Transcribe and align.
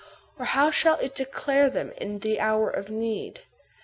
Or 0.39 0.45
how 0.45 0.71
shall 0.71 0.97
it 0.97 1.13
declare 1.13 1.69
them 1.69 1.91
in 1.95 2.17
the 2.17 2.39
hour 2.39 2.71
of 2.71 2.89
need 2.89 3.41